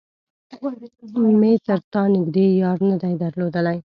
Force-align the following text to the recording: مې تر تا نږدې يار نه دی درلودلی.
مې 1.39 1.51
تر 1.65 1.79
تا 1.93 2.01
نږدې 2.15 2.45
يار 2.61 2.77
نه 2.89 2.95
دی 3.01 3.13
درلودلی. 3.21 3.77